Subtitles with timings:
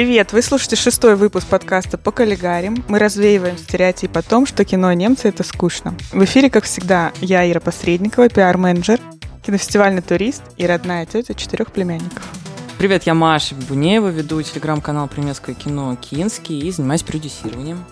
[0.00, 0.32] Привет!
[0.32, 2.82] Вы слушаете шестой выпуск подкаста «По коллегарим».
[2.88, 5.94] Мы развеиваем стереотип о том, что кино немцы— это скучно.
[6.10, 8.98] В эфире, как всегда, я, Ира Посредникова, пиар-менеджер,
[9.44, 12.26] кинофестивальный турист и родная тетя четырех племянников.
[12.78, 17.84] Привет, я Маша Бунеева, веду телеграм-канал про немецкое кино «Кинский» и занимаюсь продюсированием.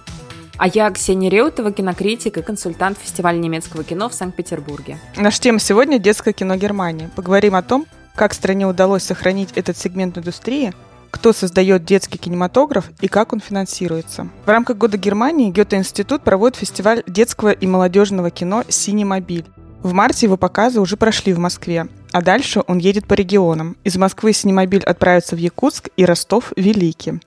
[0.57, 4.97] А я Ксения Реутова, кинокритик и консультант фестиваля немецкого кино в Санкт-Петербурге.
[5.19, 7.11] Наша тема сегодня– детское кино Германии.
[7.15, 7.85] Поговорим о том,
[8.15, 10.73] как стране удалось сохранить этот сегмент индустрии–
[11.11, 14.29] кто создает детский кинематограф и как он финансируется.
[14.45, 19.47] В рамках Года Германии Гёте-институт проводит фестиваль детского и молодежного кино «Синий мобиль».
[19.83, 23.77] В марте его показы уже прошли в Москве, а дальше он едет по регионам.
[23.85, 27.21] Из Москвы «Синемобиль» отправится в Якутск и Ростов-Великий.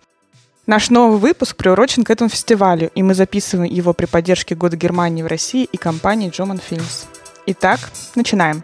[0.68, 5.24] Наш новый выпуск приурочен к этому фестивалю, и мы записываем его при поддержке Года Германии
[5.24, 7.06] в России и компании Джоман Films.
[7.48, 7.80] Итак,
[8.16, 8.62] начинаем.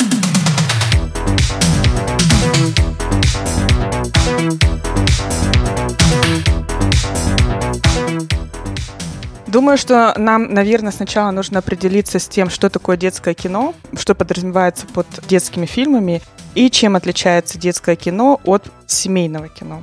[9.58, 14.86] Думаю, что нам, наверное, сначала нужно определиться с тем, что такое детское кино, что подразумевается
[14.86, 16.22] под детскими фильмами
[16.53, 19.81] и чем отличается детское кино от семейного кино.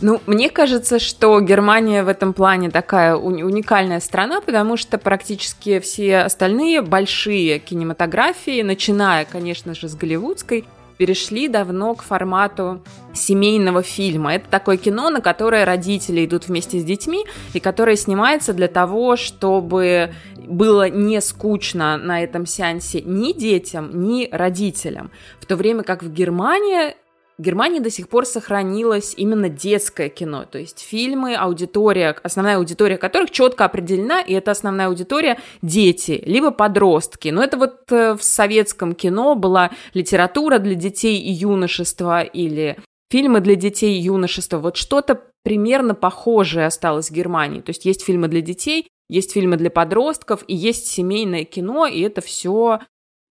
[0.00, 6.18] Ну, мне кажется, что Германия в этом плане такая уникальная страна, потому что практически все
[6.18, 10.64] остальные большие кинематографии, начиная, конечно же, с голливудской,
[10.96, 14.34] перешли давно к формату семейного фильма.
[14.34, 19.16] Это такое кино, на которое родители идут вместе с детьми и которое снимается для того,
[19.16, 25.10] чтобы было не скучно на этом сеансе ни детям, ни родителям.
[25.40, 26.94] В то время как в Германии
[27.36, 32.96] в Германии до сих пор сохранилось именно детское кино, то есть фильмы, аудитория, основная аудитория
[32.96, 37.30] которых четко определена, и это основная аудитория дети, либо подростки.
[37.30, 42.76] Но это вот э, в советском кино была литература для детей и юношества или
[43.10, 44.58] фильмы для детей и юношества.
[44.58, 47.60] Вот что-то примерно похожее осталось в Германии.
[47.60, 52.00] То есть есть фильмы для детей, есть фильмы для подростков, и есть семейное кино, и
[52.00, 52.78] это все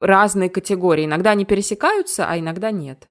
[0.01, 1.05] разные категории.
[1.05, 3.07] Иногда они пересекаются, а иногда нет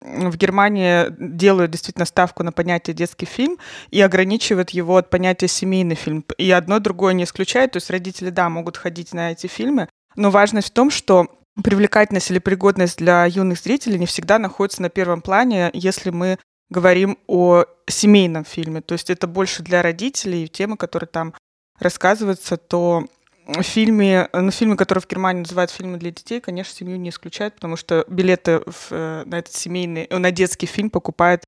[0.00, 3.58] в Германии делают действительно ставку на понятие детский фильм
[3.90, 6.24] и ограничивают его от понятия семейный фильм.
[6.38, 7.72] И одно другое не исключает.
[7.72, 11.28] То есть родители, да, могут ходить на эти фильмы, но важность в том, что
[11.62, 16.38] привлекательность или пригодность для юных зрителей не всегда находится на первом плане, если мы
[16.70, 18.80] говорим о семейном фильме.
[18.80, 21.34] То есть это больше для родителей, темы, которые там
[21.78, 23.06] рассказываются, то
[23.62, 27.76] фильме, ну, фильмы, которые в Германии называют фильмы для детей, конечно, семью не исключают, потому
[27.76, 31.44] что билеты в, э, на этот семейный, на детский фильм покупают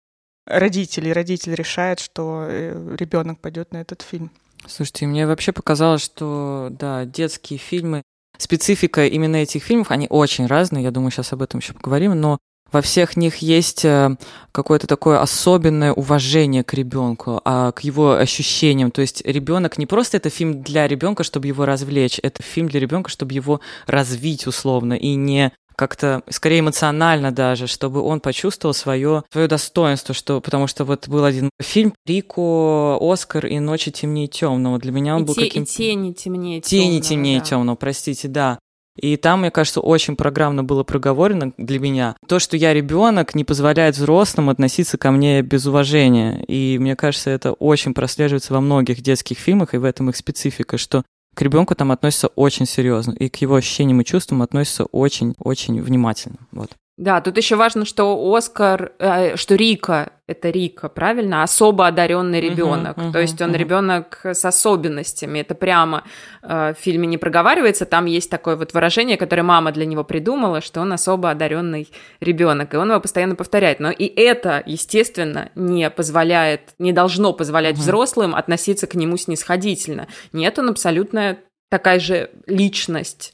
[0.46, 4.30] родители, и родитель решает, что э, ребенок пойдет на этот фильм.
[4.66, 8.02] Слушайте, мне вообще показалось, что, да, детские фильмы,
[8.38, 12.38] специфика именно этих фильмов, они очень разные, я думаю, сейчас об этом еще поговорим, но
[12.72, 14.16] во всех них есть э,
[14.50, 18.90] какое-то такое особенное уважение к ребенку, а к его ощущениям.
[18.90, 22.80] То есть ребенок не просто это фильм для ребенка, чтобы его развлечь, это фильм для
[22.80, 29.24] ребенка, чтобы его развить условно и не как-то скорее эмоционально даже, чтобы он почувствовал свое,
[29.32, 34.78] свое достоинство, что, потому что вот был один фильм Рико, Оскар и Ночи темнее темного.
[34.78, 36.90] Для меня он и был те, каким и тени темнее темного.
[36.90, 37.44] Тени темнее да.
[37.44, 38.58] темного, простите, да.
[39.00, 42.16] И там, мне кажется, очень программно было проговорено для меня.
[42.26, 46.44] То, что я ребенок, не позволяет взрослым относиться ко мне без уважения.
[46.46, 50.76] И мне кажется, это очень прослеживается во многих детских фильмах, и в этом их специфика,
[50.76, 51.04] что
[51.34, 56.36] к ребенку там относятся очень серьезно, и к его ощущениям и чувствам относятся очень-очень внимательно.
[56.50, 56.72] Вот.
[56.98, 62.98] Да, тут еще важно, что Оскар, э, что Рика, это Рика, правильно, особо одаренный ребенок.
[62.98, 63.56] Uh-huh, uh-huh, То есть он uh-huh.
[63.56, 65.38] ребенок с особенностями.
[65.38, 66.04] Это прямо
[66.42, 67.86] э, в фильме не проговаривается.
[67.86, 71.88] Там есть такое вот выражение, которое мама для него придумала, что он особо одаренный
[72.20, 72.74] ребенок.
[72.74, 73.80] И он его постоянно повторяет.
[73.80, 77.80] Но и это, естественно, не позволяет, не должно позволять uh-huh.
[77.80, 80.08] взрослым относиться к нему снисходительно.
[80.34, 81.38] Нет, он абсолютно
[81.70, 83.32] такая же личность.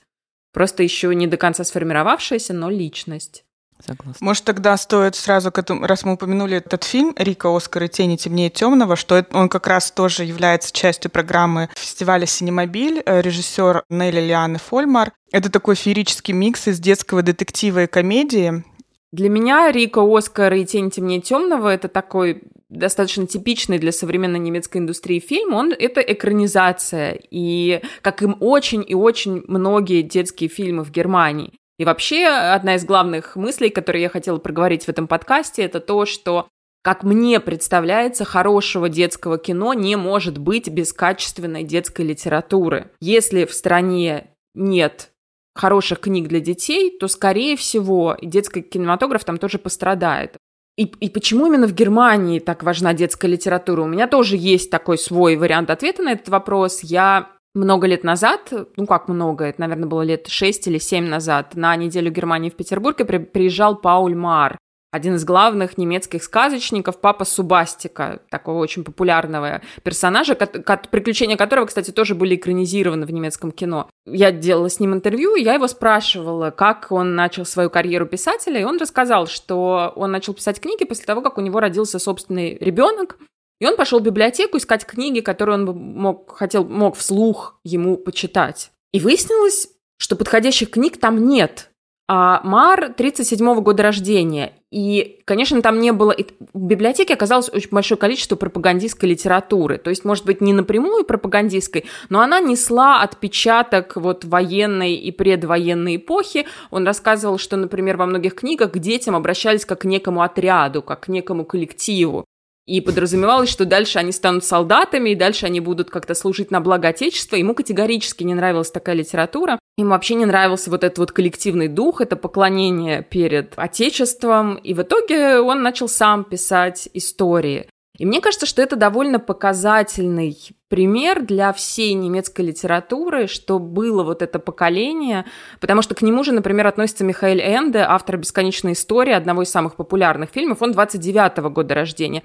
[0.52, 3.44] Просто еще не до конца сформировавшаяся, но личность.
[3.84, 4.24] Согласна.
[4.24, 8.16] Может, тогда стоит сразу к этому, раз мы упомянули этот фильм «Рика, Оскар и тени
[8.16, 14.20] темнее темного», что он как раз тоже является частью программы фестиваля «Синемобиль», э, режиссер Нелли
[14.20, 15.12] Лианы Фольмар.
[15.30, 18.64] Это такой феерический микс из детского детектива и комедии.
[19.12, 24.78] Для меня Рика, Оскар и тень темнее темного это такой достаточно типичный для современной немецкой
[24.78, 30.90] индустрии фильм, он это экранизация, и как им очень и очень многие детские фильмы в
[30.90, 31.58] Германии.
[31.78, 36.06] И вообще, одна из главных мыслей, которые я хотела проговорить в этом подкасте, это то,
[36.06, 36.48] что
[36.82, 42.90] как мне представляется, хорошего детского кино не может быть без качественной детской литературы.
[43.00, 45.10] Если в стране нет
[45.54, 50.36] хороших книг для детей, то, скорее всего, детский кинематограф там тоже пострадает.
[50.76, 53.82] И, и почему именно в Германии так важна детская литература?
[53.82, 56.80] У меня тоже есть такой свой вариант ответа на этот вопрос.
[56.84, 61.54] Я много лет назад, ну как много, это, наверное, было лет 6 или 7 назад,
[61.54, 64.56] на неделю Германии в Петербурге при, приезжал Пауль Мар
[64.90, 72.14] один из главных немецких сказочников, папа Субастика, такого очень популярного персонажа, приключения которого, кстати, тоже
[72.14, 73.90] были экранизированы в немецком кино.
[74.06, 78.60] Я делала с ним интервью, и я его спрашивала, как он начал свою карьеру писателя,
[78.60, 82.56] и он рассказал, что он начал писать книги после того, как у него родился собственный
[82.58, 83.18] ребенок,
[83.60, 88.70] и он пошел в библиотеку искать книги, которые он мог, хотел, мог вслух ему почитать.
[88.92, 89.68] И выяснилось,
[89.98, 91.70] что подходящих книг там нет.
[92.10, 94.54] А Мар 37-го года рождения.
[94.70, 96.16] И, конечно, там не было...
[96.54, 99.76] В библиотеке оказалось очень большое количество пропагандистской литературы.
[99.76, 105.96] То есть, может быть, не напрямую пропагандистской, но она несла отпечаток вот военной и предвоенной
[105.96, 106.46] эпохи.
[106.70, 111.00] Он рассказывал, что, например, во многих книгах к детям обращались как к некому отряду, как
[111.00, 112.24] к некому коллективу.
[112.68, 116.88] И подразумевалось, что дальше они станут солдатами, и дальше они будут как-то служить на благо
[116.88, 117.36] Отечества.
[117.36, 119.58] Ему категорически не нравилась такая литература.
[119.78, 124.56] Ему вообще не нравился вот этот вот коллективный дух, это поклонение перед Отечеством.
[124.56, 127.70] И в итоге он начал сам писать истории.
[127.96, 130.36] И мне кажется, что это довольно показательный
[130.68, 135.24] пример для всей немецкой литературы, что было вот это поколение,
[135.58, 139.74] потому что к нему же, например, относится Михаил Энде, автор «Бесконечной истории», одного из самых
[139.74, 142.22] популярных фильмов, он 29-го года рождения.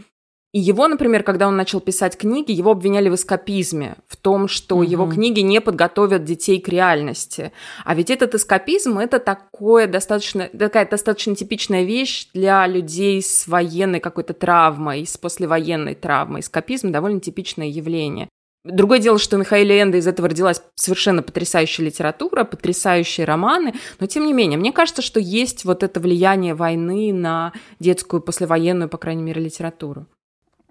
[0.53, 4.75] И его, например, когда он начал писать книги, его обвиняли в эскапизме, в том, что
[4.75, 4.83] угу.
[4.83, 7.51] его книги не подготовят детей к реальности.
[7.83, 13.99] А ведь этот эскапизм это такое достаточно, такая достаточно типичная вещь для людей с военной
[13.99, 16.41] какой-то травмой, с послевоенной травмой.
[16.41, 18.29] Эскапизм довольно типичное явление.
[18.63, 24.05] Другое дело, что у Михаила Энда из этого родилась совершенно потрясающая литература, потрясающие романы, но
[24.05, 28.97] тем не менее, мне кажется, что есть вот это влияние войны на детскую послевоенную, по
[28.97, 30.05] крайней мере, литературу.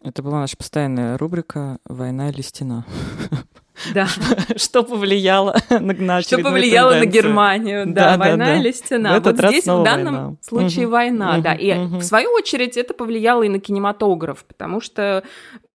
[0.05, 2.85] Это была наша постоянная рубрика «Война или стена».
[3.95, 4.07] Да.
[4.57, 9.19] Что повлияло на Что повлияло на Германию, да, война или стена.
[9.19, 11.55] Вот здесь в данном случае война, да.
[11.55, 15.23] И в свою очередь это повлияло и на кинематограф, потому что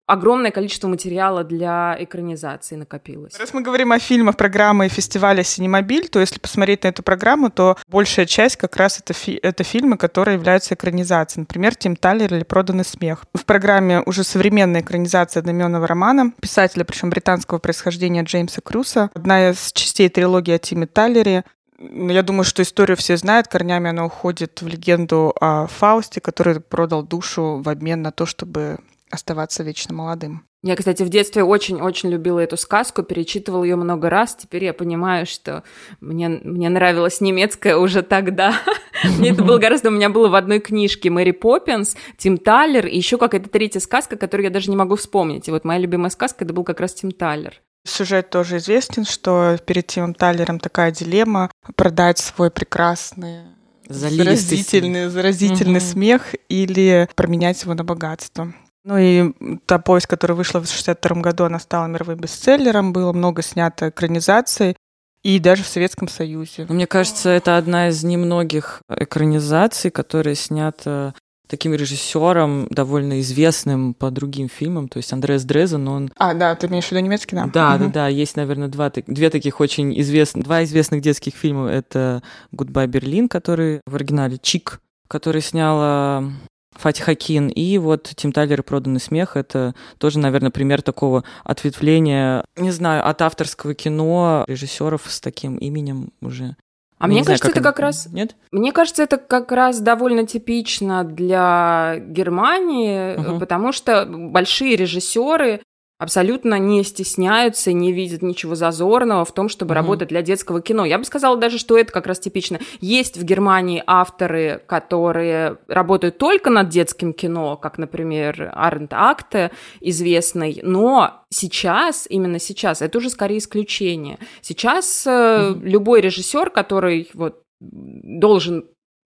[0.07, 3.37] огромное количество материала для экранизации накопилось.
[3.37, 7.77] Раз мы говорим о фильмах программы фестиваля «Синемобиль», то если посмотреть на эту программу, то
[7.87, 11.41] большая часть как раз это, фи- это фильмы, которые являются экранизацией.
[11.41, 13.25] Например, «Тим Талер» или «Проданный смех».
[13.33, 19.11] В программе уже современная экранизация одноименного романа писателя, причем британского происхождения Джеймса Круса.
[19.13, 21.43] Одна из частей трилогии о Тиме Таллере.
[21.79, 23.49] Я думаю, что историю все знают.
[23.49, 28.79] Корнями она уходит в легенду о Фаусте, который продал душу в обмен на то, чтобы
[29.09, 30.45] оставаться вечно молодым.
[30.63, 34.35] Я, кстати, в детстве очень-очень любила эту сказку, перечитывала ее много раз.
[34.35, 35.63] Теперь я понимаю, что
[36.01, 38.53] мне, мне нравилась немецкая уже тогда.
[39.19, 39.89] Мне это было гораздо...
[39.89, 44.17] У меня было в одной книжке Мэри Поппинс, Тим Таллер и еще какая-то третья сказка,
[44.17, 45.47] которую я даже не могу вспомнить.
[45.47, 47.61] И вот моя любимая сказка это был как раз Тим Таллер.
[47.85, 53.43] Сюжет тоже известен, что перед Тимом Таллером такая дилемма продать свой прекрасный
[53.87, 55.85] заразительный, заразительный угу.
[55.85, 58.53] смех или променять его на богатство.
[58.87, 59.33] Ну и
[59.65, 64.77] та повесть, которая вышла в 1962 году, она стала мировым бестселлером, было много снято экранизаций,
[65.23, 66.65] и даже в Советском Союзе.
[66.69, 71.13] Ну, мне кажется, это одна из немногих экранизаций, которая снята
[71.47, 76.09] таким режиссером, довольно известным по другим фильмам, то есть Андреас Дрезен, он...
[76.15, 77.49] А, да, ты имеешь в виду немецкий, да?
[77.53, 77.85] Да, угу.
[77.85, 81.69] да, да, есть, наверное, два, две таких очень известных, два известных детских фильма.
[81.69, 84.79] Это «Гудбай, Берлин», который в оригинале «Чик»,
[85.09, 86.31] который сняла
[86.77, 87.49] Фатих Акин.
[87.49, 93.07] И вот Тим Тайлер и «Проданный смех»— это тоже, наверное, пример такого ответвления, не знаю,
[93.07, 96.55] от авторского кино режиссеров с таким именем уже.
[96.99, 98.07] А мне кажется, знаю, это как раз...
[98.11, 98.35] Нет?
[98.51, 103.39] Мне кажется, это как раз довольно типично для Германии, угу.
[103.39, 105.61] потому что большие режиссеры
[105.99, 110.85] абсолютно не стесняются, не видят ничего зазорного в том, чтобы мм работать для детского кино.
[110.85, 112.59] Я бы сказала даже, что это как раз типично.
[112.81, 119.51] Есть в Германии авторы, которые работают только над детским кино, как, например, Аренд Агте,
[119.81, 124.19] известный, но сейчас, именно сейчас, это уже скорее исключение.
[124.41, 128.65] Сейчас мм любой режиссер, который вот должен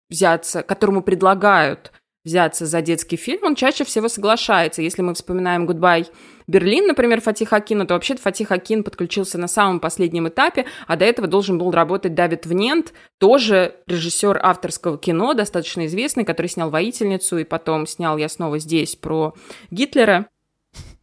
[0.09, 1.91] взяться, которому предлагают
[2.23, 4.81] взяться за детский фильм, он чаще всего соглашается.
[4.81, 6.07] Если мы вспоминаем «Гудбай
[6.47, 11.05] Берлин», например, Фатих Акина, то вообще-то Фатих Акин подключился на самом последнем этапе, а до
[11.05, 17.37] этого должен был работать Давид Внендт, тоже режиссер авторского кино, достаточно известный, который снял «Воительницу»
[17.37, 19.33] и потом снял «Я снова здесь» про
[19.69, 20.27] Гитлера.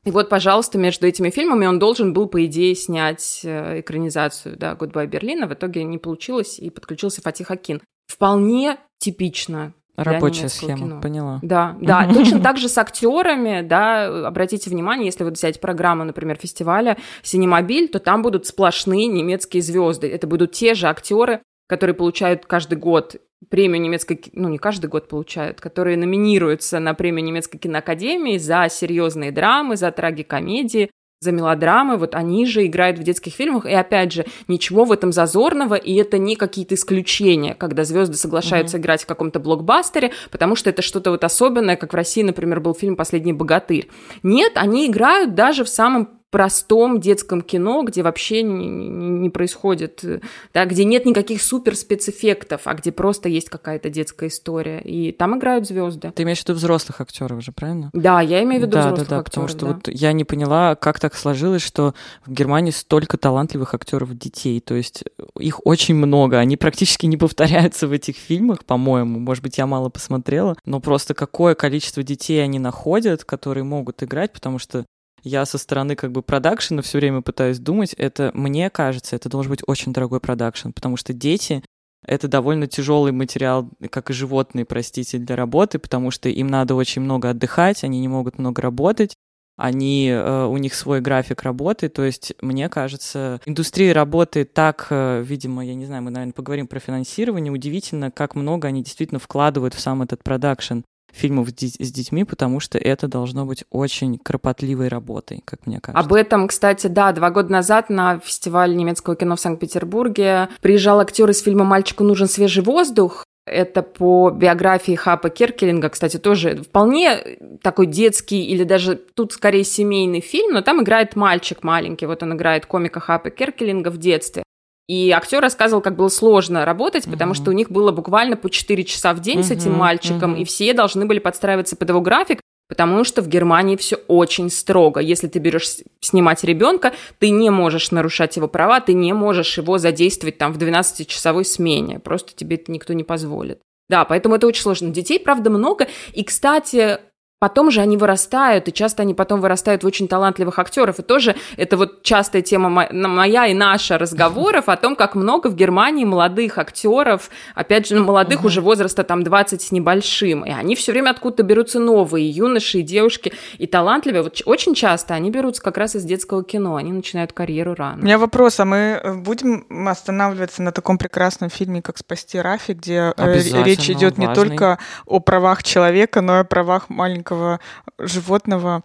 [0.05, 4.75] И вот, пожалуйста, между этими фильмами он должен был, по идее, снять э, экранизацию, да,
[4.75, 7.83] «Гудбай Берлин», а в итоге не получилось, и подключился Фатих Акин.
[8.07, 11.01] Вполне типично Рабочая схема, кино.
[11.01, 11.39] поняла.
[11.43, 16.37] Да, да, точно так же с актерами, да, обратите внимание, если вы взять программу, например,
[16.37, 20.09] фестиваля «Синемобиль», то там будут сплошные немецкие звезды.
[20.09, 23.17] Это будут те же актеры, которые получают каждый год
[23.51, 29.31] премию немецкой, ну не каждый год получают, которые номинируются на премию немецкой киноакадемии за серьезные
[29.31, 34.27] драмы, за трагикомедии, за мелодрамы, вот они же играют в детских фильмах, и опять же,
[34.47, 38.81] ничего в этом зазорного, и это не какие-то исключения, когда звезды соглашаются mm-hmm.
[38.81, 42.75] играть в каком-то блокбастере, потому что это что-то вот особенное, как в России, например, был
[42.75, 43.89] фильм «Последний богатырь».
[44.23, 50.05] Нет, они играют даже в самом простом детском кино, где вообще не, не, происходит,
[50.53, 54.81] да, где нет никаких супер спецэффектов, а где просто есть какая-то детская история.
[54.81, 56.13] И там играют звезды.
[56.15, 57.91] Ты имеешь в виду взрослых актеров же, правильно?
[57.95, 59.25] Да, я имею в виду да, взрослых да, да, актеров.
[59.25, 59.73] Потому что да.
[59.73, 61.95] вот я не поняла, как так сложилось, что
[62.27, 64.61] в Германии столько талантливых актеров детей.
[64.61, 65.05] То есть
[65.39, 66.39] их очень много.
[66.39, 69.19] Они практически не повторяются в этих фильмах, по-моему.
[69.19, 70.57] Может быть, я мало посмотрела.
[70.67, 74.85] Но просто какое количество детей они находят, которые могут играть, потому что
[75.23, 79.51] я со стороны как бы продакшена все время пытаюсь думать, это, мне кажется, это должен
[79.51, 81.63] быть очень дорогой продакшн, потому что дети—
[82.07, 87.03] это довольно тяжелый материал, как и животные, простите, для работы, потому что им надо очень
[87.03, 89.15] много отдыхать, они не могут много работать,
[89.57, 95.23] они, э, у них свой график работы, то есть, мне кажется, индустрия работает так, э,
[95.27, 99.75] видимо, я не знаю, мы, наверное, поговорим про финансирование, удивительно, как много они действительно вкладывают
[99.75, 100.83] в сам этот продакшн
[101.13, 106.05] фильмов с детьми, потому что это должно быть очень кропотливой работой, как мне кажется.
[106.05, 111.29] Об этом, кстати, да, два года назад на фестиваль немецкого кино в Санкт-Петербурге приезжал актер
[111.31, 117.87] из фильма «Мальчику нужен свежий воздух», это по биографии Хапа Керкелинга, кстати, тоже вполне такой
[117.87, 122.67] детский или даже тут скорее семейный фильм, но там играет мальчик маленький, вот он играет
[122.67, 124.43] комика Хапа Керкелинга в детстве.
[124.89, 127.37] И актер рассказывал, как было сложно работать, потому uh-huh.
[127.37, 130.41] что у них было буквально по 4 часа в день uh-huh, с этим мальчиком, uh-huh.
[130.41, 135.01] и все должны были подстраиваться под его график, потому что в Германии все очень строго.
[135.01, 139.77] Если ты берешь снимать ребенка, ты не можешь нарушать его права, ты не можешь его
[139.77, 141.99] задействовать там в 12-часовой смене.
[141.99, 143.61] Просто тебе это никто не позволит.
[143.91, 144.91] Да, поэтому это очень сложно.
[144.91, 145.89] Детей, правда, много.
[146.13, 146.99] И, кстати,
[147.41, 150.99] Потом же они вырастают, и часто они потом вырастают в очень талантливых актеров.
[150.99, 155.55] И тоже это вот частая тема моя и наша разговоров о том, как много в
[155.55, 160.45] Германии молодых актеров, опять же, ну, молодых уже возраста там 20 с небольшим.
[160.45, 164.23] И они все время откуда-то берутся новые, юноши и девушки, и талантливые.
[164.23, 168.03] Вот очень часто они берутся как раз из детского кино, они начинают карьеру рано.
[168.03, 172.73] У меня вопрос, а мы э, будем останавливаться на таком прекрасном фильме, как «Спасти Рафи»,
[172.73, 177.61] где э, речь идет не только о правах человека, но и о правах маленького маленького
[177.99, 178.83] животного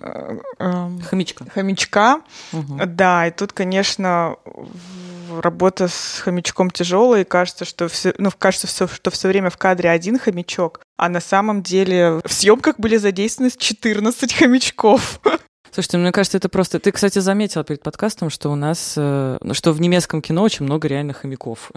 [0.00, 1.46] э, эм, хомячка.
[1.54, 2.20] Хомячка.
[2.52, 2.80] Угу.
[2.86, 4.36] Да, и тут, конечно,
[5.40, 9.56] работа с хомячком тяжелая, и кажется, что все, ну, кажется, все, что все время в
[9.56, 15.20] кадре один хомячок, а на самом деле в съемках были задействованы 14 хомячков.
[15.70, 16.80] Слушайте, мне кажется, это просто...
[16.80, 18.94] Ты, кстати, заметила перед подкастом, что у нас...
[18.96, 21.70] Э, что в немецком кино очень много реальных хомяков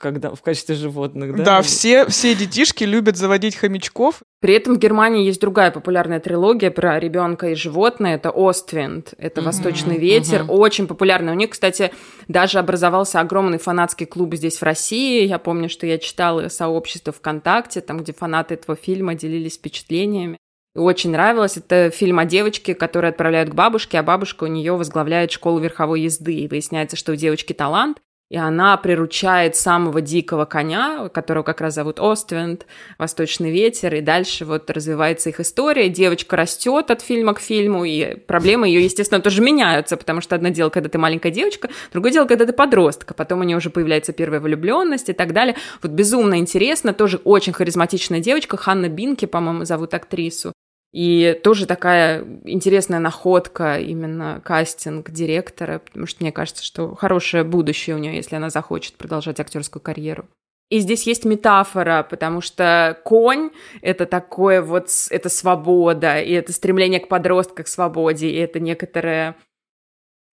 [0.00, 1.44] когда в качестве животных, да?
[1.44, 4.22] Да, все, все детишки любят заводить хомячков.
[4.40, 8.14] При этом в Германии есть другая популярная трилогия про ребенка и животное.
[8.14, 10.50] Это Оствинд, это mm-hmm, Восточный ветер, mm-hmm.
[10.50, 11.32] очень популярный.
[11.32, 11.92] У них, кстати,
[12.26, 15.26] даже образовался огромный фанатский клуб здесь в России.
[15.26, 20.38] Я помню, что я читала сообщество ВКонтакте, там, где фанаты этого фильма делились впечатлениями.
[20.74, 21.56] Очень нравилось.
[21.56, 26.02] Это фильм о девочке, которую отправляют к бабушке, а бабушка у нее возглавляет школу верховой
[26.02, 26.34] езды.
[26.34, 27.98] И выясняется, что у девочки талант,
[28.30, 32.64] и она приручает самого дикого коня, которого как раз зовут Оственд,
[32.96, 35.88] Восточный ветер, и дальше вот развивается их история.
[35.88, 40.50] Девочка растет от фильма к фильму, и проблемы ее, естественно, тоже меняются, потому что одно
[40.50, 43.68] дело, когда ты маленькая девочка, другое дело, когда ты подросток, а потом у нее уже
[43.68, 45.56] появляется первая влюбленность и так далее.
[45.82, 50.52] Вот безумно интересно, тоже очень харизматичная девочка, Ханна Бинки, по-моему, зовут актрису.
[50.92, 57.94] И тоже такая интересная находка именно кастинг директора, потому что мне кажется, что хорошее будущее
[57.94, 60.26] у нее, если она захочет продолжать актерскую карьеру.
[60.68, 63.50] И здесь есть метафора, потому что конь—
[63.82, 69.36] это такое вот, это свобода, и это стремление к подростку, к свободе, и это некоторая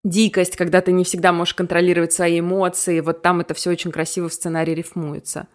[0.04, 3.00] дикость, когда ты не всегда можешь контролировать свои эмоции.
[3.00, 5.48] Вот там это все очень красиво в сценарии рифмуется.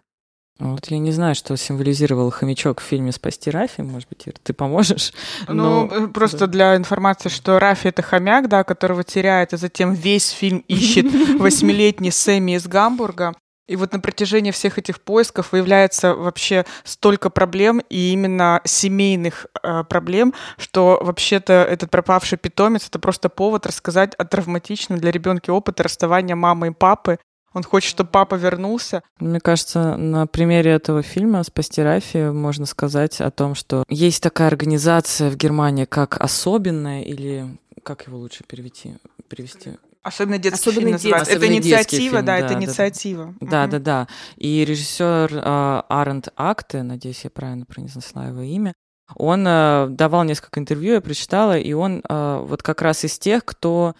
[0.58, 3.80] Вот я не знаю, что символизировал хомячок в фильме «Спасти Рафи».
[3.80, 5.12] Может быть, Ир, ты поможешь?
[5.48, 6.08] Ну, Но...
[6.08, 6.46] просто да.
[6.46, 11.06] для информации, что Рафи— это хомяк, да, которого теряет, и затем весь фильм ищет
[11.38, 13.34] восьмилетний Сэмми из Гамбурга.
[13.68, 19.84] И вот на протяжении всех этих поисков выявляется вообще столько проблем, и именно семейных э,
[19.84, 25.84] проблем, что вообще-то этот пропавший питомец— это просто повод рассказать о травматичном для ребенка опыте
[25.84, 27.18] расставания мамы и папы,
[27.54, 29.02] Он хочет, чтобы папа вернулся.
[29.18, 34.48] Мне кажется, на примере этого фильма «Спасти Рафи» можно сказать о том, что есть такая
[34.48, 38.96] организация в Германии, как «Особенная» или как его лучше перевести?
[39.28, 39.72] перевести?
[40.02, 41.32] Особенно детский Особенно фильм называется.
[41.32, 43.34] Это инициатива, фильм, да, да, это инициатива.
[43.40, 43.70] Да, угу.
[43.72, 44.08] да, да.
[44.36, 48.74] И режиссер э, Арент Акте, надеюсь, я правильно произнесла его имя,
[49.14, 53.44] он э, давал несколько интервью, я прочитала, и он э, вот как раз из тех,
[53.44, 53.94] кто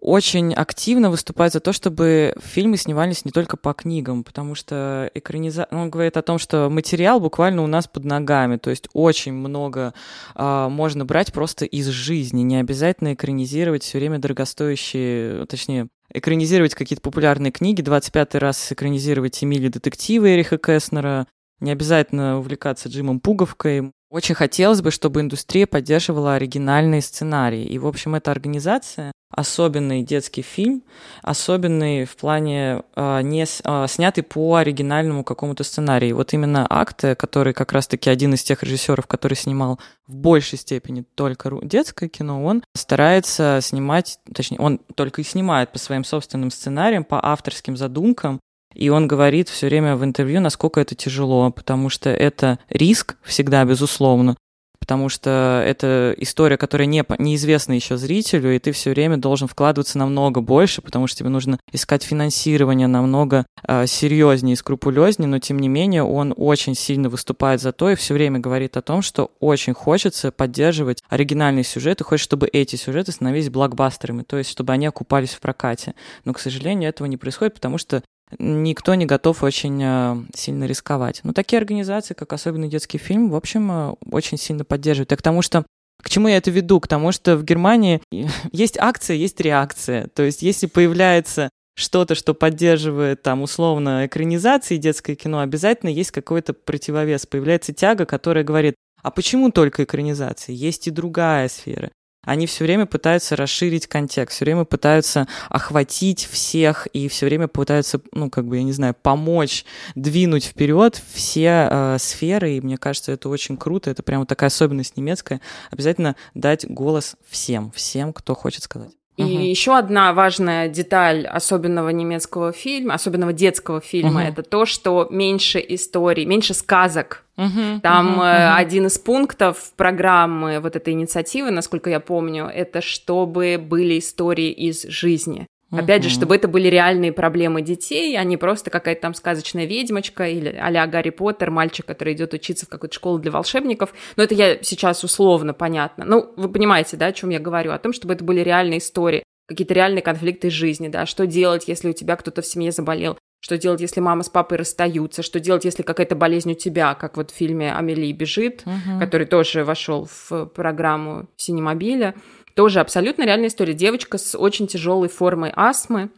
[0.00, 5.68] очень активно выступает за то, чтобы фильмы снимались не только по книгам, потому что экранизация...
[5.70, 9.94] Он говорит о том, что материал буквально у нас под ногами, то есть очень много
[10.34, 17.02] э, можно брать просто из жизни, не обязательно экранизировать все время дорогостоящие, точнее, экранизировать какие-то
[17.02, 21.26] популярные книги, 25-й раз экранизировать Эмили детективы Эриха Кеснера,
[21.60, 23.92] не обязательно увлекаться Джимом Пуговкой.
[24.10, 27.64] Очень хотелось бы, чтобы индустрия поддерживала оригинальные сценарии.
[27.64, 30.82] И, в общем, эта организация особенный детский фильм,
[31.22, 36.16] особенный в плане э, не э, снятый по оригинальному какому-то сценарию.
[36.16, 41.04] Вот именно Акте, который как раз-таки один из тех режиссеров, который снимал в большей степени
[41.14, 47.04] только детское кино, он старается снимать, точнее, он только и снимает по своим собственным сценариям,
[47.04, 48.40] по авторским задумкам,
[48.78, 53.64] и он говорит все время в интервью, насколько это тяжело, потому что это риск всегда,
[53.64, 54.36] безусловно,
[54.78, 59.98] потому что это история, которая не, неизвестна еще зрителю, и ты все время должен вкладываться
[59.98, 65.58] намного больше, потому что тебе нужно искать финансирование намного э, серьезнее и скрупулезнее, но тем
[65.58, 69.32] не менее он очень сильно выступает за то и все время говорит о том, что
[69.40, 74.72] очень хочется поддерживать оригинальный сюжет и хочет, чтобы эти сюжеты становились блокбастерами, то есть чтобы
[74.72, 75.94] они окупались в прокате.
[76.24, 78.02] Но, к сожалению, этого не происходит, потому что
[78.38, 81.20] никто не готов очень э, сильно рисковать.
[81.24, 85.12] Но такие организации, как особенный детский фильм, в общем, э, очень сильно поддерживают.
[85.12, 85.64] И к тому, что
[86.02, 86.80] к чему я это веду?
[86.80, 88.00] К тому, что в Германии
[88.52, 90.08] есть акция, есть реакция.
[90.08, 96.52] То есть если появляется что-то, что поддерживает там условно экранизации детское кино, обязательно есть какой-то
[96.52, 97.26] противовес.
[97.26, 100.52] Появляется тяга, которая говорит, а почему только экранизации?
[100.52, 101.90] Есть и другая сфера
[102.28, 108.00] они все время пытаются расширить контекст, все время пытаются охватить всех и все время пытаются,
[108.12, 109.64] ну, как бы, я не знаю, помочь
[109.94, 114.96] двинуть вперед все э, сферы, и мне кажется, это очень круто, это прямо такая особенность
[114.98, 118.97] немецкая, обязательно дать голос всем, всем, кто хочет сказать.
[119.18, 119.42] И угу.
[119.42, 124.28] еще одна важная деталь особенного немецкого фильма, особенного детского фильма, угу.
[124.28, 127.24] это то, что меньше историй, меньше сказок.
[127.36, 132.80] Угу, Там угу, э, один из пунктов программы вот этой инициативы, насколько я помню, это
[132.80, 135.48] чтобы были истории из жизни.
[135.70, 140.26] Опять же, чтобы это были реальные проблемы детей, а не просто какая-то там сказочная ведьмочка
[140.26, 143.92] или а Гарри Поттер, мальчик, который идет учиться в какую-то школу для волшебников.
[144.16, 146.04] Но это я сейчас условно понятно.
[146.06, 147.72] Ну, вы понимаете, да, о чем я говорю?
[147.72, 151.90] О том, чтобы это были реальные истории, какие-то реальные конфликты жизни, да, что делать, если
[151.90, 155.64] у тебя кто-то в семье заболел, что делать, если мама с папой расстаются, что делать,
[155.64, 158.98] если какая-то болезнь у тебя, как вот в фильме «Амелии бежит», угу.
[158.98, 162.14] который тоже вошел в программу Синемобиля.
[162.58, 163.72] Тоже абсолютно реальная история.
[163.72, 166.10] Девочка с очень тяжелой формой астмы,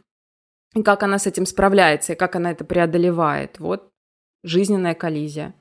[0.74, 3.58] и как она с этим справляется, и как она это преодолевает.
[3.58, 3.90] Вот
[4.42, 5.52] жизненная коллизия.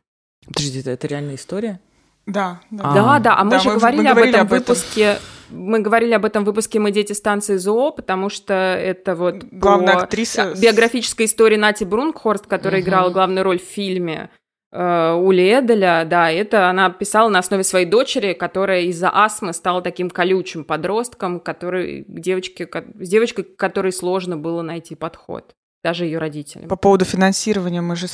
[0.48, 1.82] Подождите, это реальная история?
[2.26, 2.84] Да, да.
[2.86, 3.38] А, да, да.
[3.38, 5.20] А мы да, же мы, говорили, мы говорили об этом об выпуске.
[5.50, 10.54] Мы говорили об этом выпуске «Мы дети станции ЗОО», потому что это вот главная актриса
[10.62, 12.88] биографическая история Нати Брункхорст, которая угу.
[12.88, 14.30] играла главную роль в фильме
[14.72, 20.12] Ули Эделя, да, это она писала на основе своей дочери, которая из-за астмы стала таким
[20.12, 26.68] колючим подростком, который, девочке, с девочкой, которой сложно было найти подход даже ее родителям.
[26.68, 28.08] По поводу финансирования мы же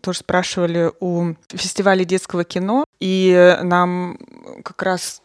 [0.00, 4.18] тоже спрашивали у фестиваля детского кино, и нам
[4.64, 5.22] как раз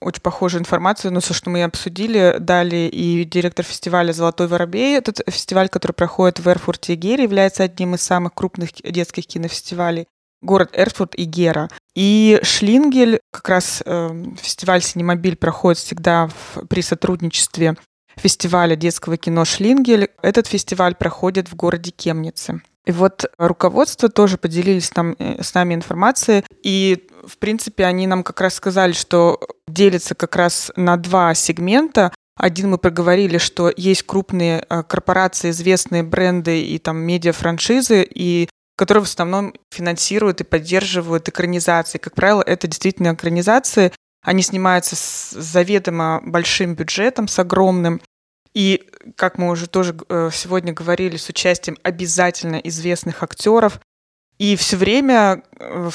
[0.00, 4.96] очень похожую информацию, но все, что мы обсудили, дали и директор фестиваля «Золотой воробей».
[4.96, 10.06] Этот фестиваль, который проходит в Эрфурте и Гере, является одним из самых крупных детских кинофестивалей
[10.42, 11.68] город Эрфурт и Гера.
[11.94, 17.76] И Шлингель, как раз э, фестиваль «Синемобиль» проходит всегда в, при сотрудничестве
[18.16, 20.10] фестиваля детского кино «Шлингель».
[20.22, 22.62] Этот фестиваль проходит в городе Кемнице.
[22.86, 28.22] И вот руководство тоже поделились там, э, с нами информацией, и, в принципе, они нам
[28.22, 32.12] как раз сказали, что делится как раз на два сегмента.
[32.34, 39.02] Один мы проговорили, что есть крупные э, корпорации, известные бренды и там медиа-франшизы, и которые
[39.02, 41.98] в основном финансируют и поддерживают экранизации.
[41.98, 43.92] Как правило, это действительно экранизации.
[44.22, 48.00] Они снимаются с заведомо большим бюджетом, с огромным.
[48.54, 53.80] И, как мы уже тоже э, сегодня говорили, с участием обязательно известных актеров.
[54.38, 55.90] И все время э,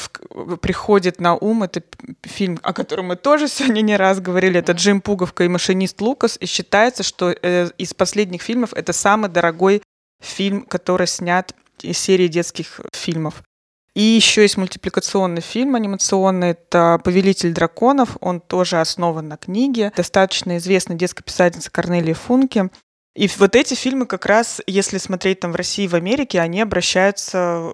[0.61, 1.85] приходит на ум этот
[2.23, 6.37] фильм, о котором мы тоже сегодня не раз говорили, это Джим Пуговка и машинист Лукас.
[6.41, 9.81] И считается, что э, из последних фильмов это самый дорогой
[10.21, 13.43] фильм, который снят из серии детских фильмов.
[13.95, 20.57] И еще есть мультипликационный фильм анимационный, это «Повелитель драконов», он тоже основан на книге, достаточно
[20.57, 22.69] известной детской писательницы Корнелии Функе.
[23.15, 27.73] И вот эти фильмы как раз, если смотреть там в России в Америке, они обращаются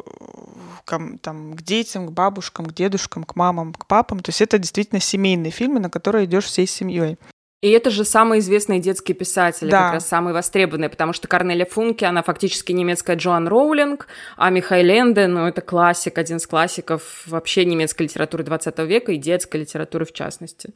[0.83, 4.19] к, там, к детям, к бабушкам, к дедушкам, к мамам, к папам.
[4.19, 7.17] То есть это действительно семейные фильмы, на которые идешь всей семьей.
[7.61, 9.85] И это же самые известные детские писатели, да.
[9.85, 14.85] как раз самые востребованные, потому что Корнелия Функе, она фактически немецкая Джоан Роулинг, а Михаил
[14.85, 20.05] Ленде, ну, это классик, один из классиков вообще немецкой литературы 20 века и детской литературы
[20.05, 20.73] в частности.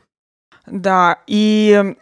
[0.66, 1.96] Да, и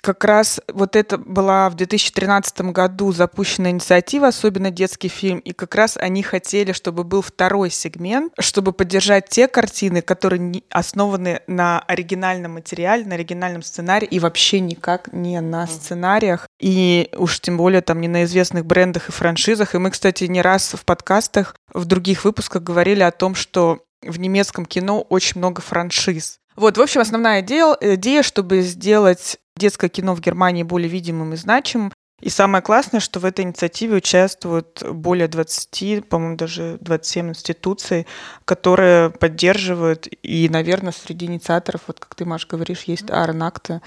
[0.00, 5.74] как раз вот это была в 2013 году запущена инициатива «Особенно детский фильм», и как
[5.76, 12.54] раз они хотели, чтобы был второй сегмент, чтобы поддержать те картины, которые основаны на оригинальном
[12.54, 18.00] материале, на оригинальном сценарии и вообще никак не на сценариях, и уж тем более там
[18.00, 19.74] не на известных брендах и франшизах.
[19.74, 24.18] И мы, кстати, не раз в подкастах, в других выпусках говорили о том, что в
[24.18, 26.40] немецком кино очень много франшиз.
[26.56, 31.36] Вот, в общем, основная идея, идея, чтобы сделать детское кино в Германии более видимым и
[31.36, 31.92] значимым.
[32.20, 38.06] И самое классное, что в этой инициативе участвуют более 20, по-моему, даже 27 институций,
[38.44, 40.06] которые поддерживают.
[40.22, 43.82] И, наверное, среди инициаторов, вот как ты, Маш, говоришь, есть Аарон Акта,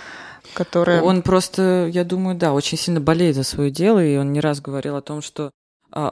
[0.54, 1.00] который...
[1.00, 4.60] Он просто, я думаю, да, очень сильно болеет за свое дело, и он не раз
[4.60, 5.52] говорил о том, что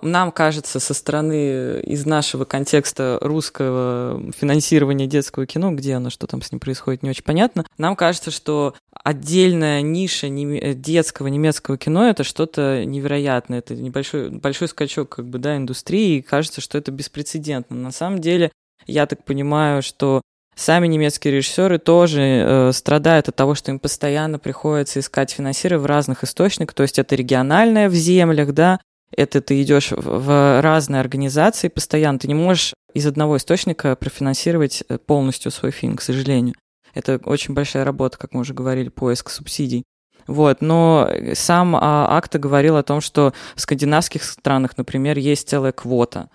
[0.02, 6.42] нам кажется со стороны из нашего контекста русского финансирования детского кино, где оно, что там
[6.42, 10.30] с ним происходит, не очень понятно, нам кажется, что отдельная ниша
[10.74, 16.22] детского немецкого кино это что-то невероятное, это небольшой большой скачок как бы, да, индустрии, и
[16.22, 17.76] кажется, что это беспрецедентно.
[17.76, 18.52] На самом деле,
[18.88, 20.22] я так понимаю, что
[20.56, 25.88] Сами немецкие режиссеры тоже э, страдают от того, что им постоянно приходится искать финансирование в
[25.88, 28.80] разных источниках, то есть это региональное в землях, да,
[29.16, 34.98] это ты идешь в разные организации постоянно, ты не можешь из одного источника профинансировать э,
[34.98, 36.56] полностью свой фильм, к сожалению.
[36.94, 39.84] Это очень большая работа, как мы уже говорили, поиск субсидий.
[40.28, 45.74] Вот, но сам а, акта говорил о том, что в скандинавских странах, например, есть целая
[45.74, 46.30] квота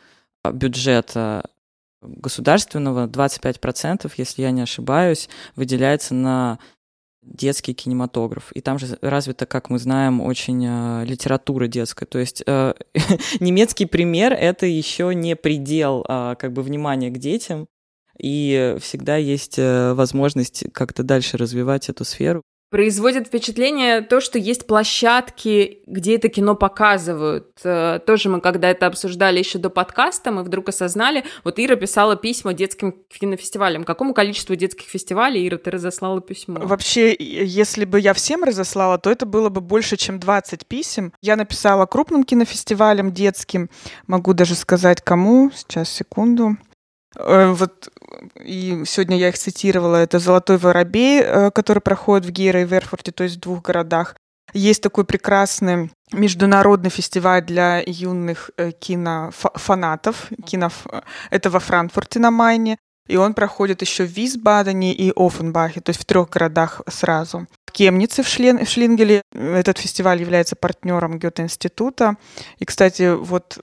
[0.53, 1.49] бюджета
[2.03, 6.59] государственного, 25%, если я не ошибаюсь, выделяется на
[7.29, 8.51] детский кинематограф.
[8.53, 12.07] И там же развита, как мы знаем, очень э, литература детская.
[12.07, 12.75] То есть э,
[13.41, 17.69] немецкий пример— это еще не предел э, как бы внимания к детям,
[18.19, 22.43] и всегда есть э, возможность как-то дальше развивать эту сферу.
[22.71, 27.49] Производит впечатление то, что есть площадки, где это кино показывают.
[27.65, 32.15] Э, тоже мы, когда это обсуждали еще до подкаста, мы вдруг осознали, вот Ира писала
[32.15, 33.85] письма детским кинофестивалям.
[33.85, 36.61] Какому количеству детских фестивалей, Ира, ты разослала письмо?
[36.61, 41.15] Вообще, если бы я всем разослала, то это было бы больше, чем 20 писем.
[41.23, 43.71] Я написала крупным кинофестивалям детским,
[44.07, 46.59] могу даже сказать кому, сейчас, секунду.
[47.19, 47.89] Э, вот
[48.41, 53.13] и сегодня я их цитировала, это «Золотой воробей», э, который проходит в Гейре и Верфорте,
[53.13, 54.15] то есть в двух городах.
[54.55, 60.31] Есть такой прекрасный международный фестиваль для юных э, кинофанатов.
[60.47, 60.71] Кино...
[61.31, 62.79] Это во Франкфурте на Майне.
[63.09, 67.47] И он проходит еще в Висбадене и Оффенбахе, то есть в трех городах сразу.
[67.67, 68.65] В Кемнице в, Шлен...
[68.65, 72.17] в Шлингеле этот фестиваль является партнером Гёте-института.
[72.59, 73.61] И, кстати, вот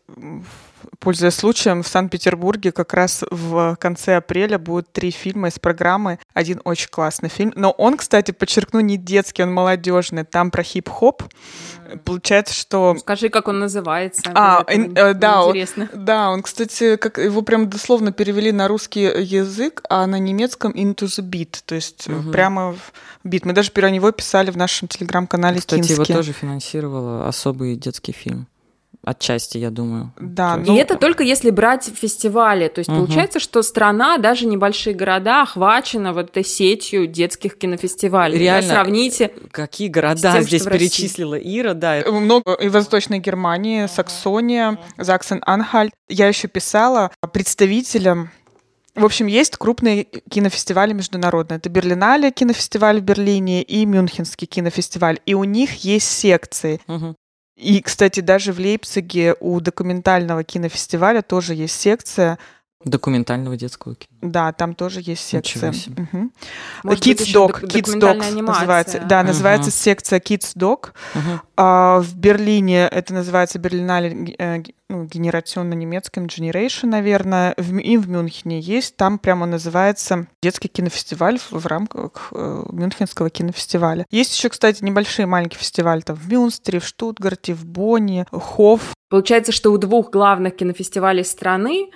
[1.00, 6.20] пользуясь случаем, в Санкт-Петербурге как раз в конце апреля будут три фильма из программы.
[6.34, 7.54] Один очень классный фильм.
[7.56, 10.24] Но он, кстати, подчеркну, не детский, он молодежный.
[10.24, 11.24] Там про хип-хоп.
[12.04, 12.94] Получается, что...
[12.94, 14.32] Ну, скажи, как он называется.
[14.34, 15.90] А, ин, э, да, интересно.
[15.94, 20.72] Он, да, он, кстати, как его прям дословно перевели на русский язык, а на немецком
[20.72, 22.32] into the beat, то есть угу.
[22.32, 23.46] прямо в бит.
[23.46, 25.94] Мы даже про него писали в нашем телеграм-канале Кстати, Кински.
[25.94, 28.48] его тоже финансировала особый детский фильм.
[29.06, 30.12] Отчасти, я думаю.
[30.20, 30.58] Да.
[30.58, 30.76] Ну...
[30.76, 32.68] И это только если брать фестивали.
[32.68, 33.06] То есть угу.
[33.06, 38.40] получается, что страна, даже небольшие города, охвачена вот этой сетью детских кинофестивалей.
[38.40, 38.68] Реально.
[38.68, 39.32] Да, сравните.
[39.52, 42.04] Какие города тем, здесь перечислила Ира, да.
[42.10, 45.92] Много и Восточной Германии, Саксония, Заксен-Анхальт.
[46.10, 48.32] Я еще писала представителям
[48.96, 51.58] в общем, есть крупные кинофестивали международные.
[51.58, 55.20] Это Берлинале кинофестиваль в Берлине и Мюнхенский кинофестиваль.
[55.26, 56.80] И у них есть секции.
[56.88, 57.16] Угу.
[57.56, 62.38] И, кстати, даже в Лейпциге у документального кинофестиваля тоже есть секция
[62.86, 64.10] Документального детского кино.
[64.22, 65.72] Да, там тоже есть секция.
[65.72, 66.32] Угу.
[66.94, 69.00] Kids Dog, Kids Dog называется.
[69.00, 69.84] Да, называется uh-huh.
[69.84, 70.92] секция Kids Dog.
[71.16, 71.40] Uh-huh.
[71.58, 77.56] А, в Берлине это называется Берлинале э, ну, генерационно-немецким Generation, наверное.
[77.58, 78.96] В, и в Мюнхене есть.
[78.98, 84.06] Там прямо называется детский кинофестиваль в, в рамках э, Мюнхенского кинофестиваля.
[84.12, 89.52] Есть еще, кстати, небольшие маленькие фестивали там в Мюнстере, в Штутгарте, в Бонне, Хоф Получается,
[89.52, 91.94] что у двух главных кинофестивалей страны Э,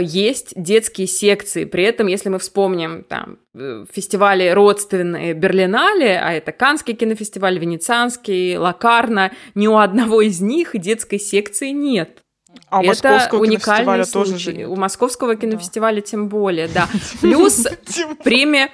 [0.00, 1.64] есть детские секции.
[1.64, 8.58] При этом, если мы вспомним там э, фестивали родственные Берлинале, а это Канский кинофестиваль, Венецианский,
[8.58, 12.22] Лакарна, ни у одного из них детской секции нет.
[12.68, 14.64] А у это уникальный случай.
[14.64, 16.02] У Московского кинофестиваля да.
[16.02, 16.88] тем более, да.
[17.20, 17.66] Плюс
[18.22, 18.70] премия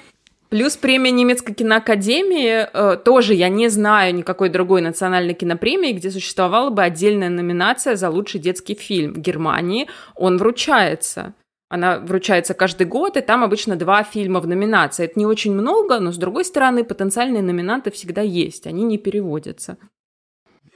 [0.49, 6.71] Плюс премия немецкой киноакадемии э, тоже я не знаю никакой другой национальной кинопремии, где существовала
[6.71, 9.15] бы отдельная номинация за лучший детский фильм.
[9.15, 11.35] В Германии он вручается.
[11.69, 15.07] Она вручается каждый год, и там обычно два фильма в номинации.
[15.07, 19.77] Это не очень много, но с другой стороны потенциальные номинанты всегда есть, они не переводятся.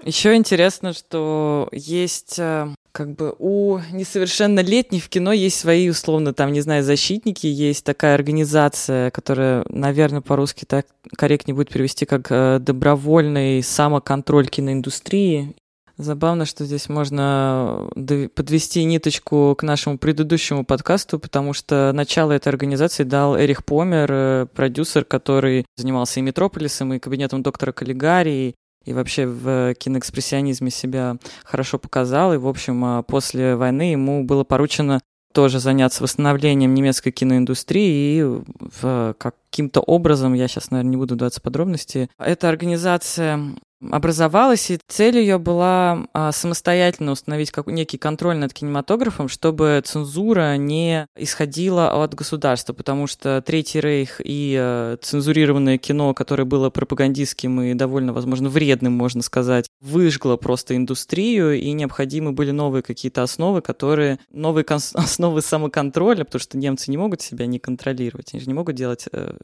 [0.03, 6.53] Еще интересно, что есть э, как бы у несовершеннолетних в кино есть свои, условно, там,
[6.53, 12.59] не знаю, защитники, есть такая организация, которая, наверное, по-русски так корректнее будет перевести, как э,
[12.61, 15.55] добровольный самоконтроль киноиндустрии.
[15.97, 17.91] Забавно, что здесь можно
[18.35, 24.47] подвести ниточку к нашему предыдущему подкасту, потому что начало этой организации дал Эрих Помер, э,
[24.55, 31.79] продюсер, который занимался и Метрополисом, и кабинетом доктора Каллигари, и вообще в киноэкспрессионизме себя хорошо
[31.79, 32.35] показал.
[32.35, 35.01] И, в общем, а, после войны ему было поручено
[35.33, 38.43] тоже заняться восстановлением немецкой киноиндустрии и
[38.81, 45.19] в каким-то образом, я сейчас, наверное, не буду даваться подробности, эта организация образовалась, и цель
[45.19, 52.15] ее была а, самостоятельно установить как, некий контроль над кинематографом, чтобы цензура не исходила от
[52.15, 58.49] государства, потому что Третий Рейх и а, цензурированное кино, которое было пропагандистским и довольно, возможно,
[58.49, 64.65] вредным, можно сказать, выжгло просто индустрию, и необходимы были новые какие-то основы, которые, новые
[64.95, 69.07] основы самоконтроля, потому что немцы не могут себя не контролировать, они же не могут делать
[69.13, 69.37] э,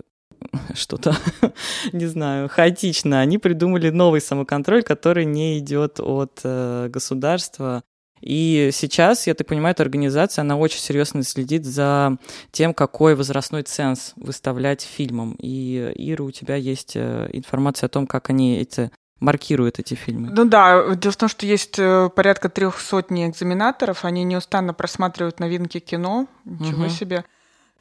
[0.75, 1.17] что-то,
[1.93, 3.21] не знаю, хаотично.
[3.21, 7.83] Они придумали новый самоконтроль, который не идет от э, государства.
[8.21, 12.17] И сейчас, я так понимаю, эта организация, она очень серьезно следит за
[12.51, 15.37] тем, какой возрастной ценз выставлять фильмам.
[15.39, 20.31] И, Ира, у тебя есть э, информация о том, как они эти маркируют эти фильмы.
[20.31, 25.41] Ну да, дело в том, что есть э, порядка трех сотни экзаменаторов, они неустанно просматривают
[25.41, 26.91] новинки кино, ничего угу.
[26.91, 27.25] себе.